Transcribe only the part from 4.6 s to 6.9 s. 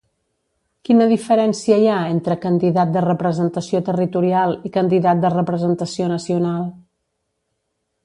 i candidat de representació nacional?